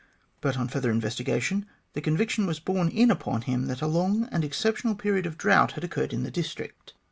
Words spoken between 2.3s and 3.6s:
was borne in upon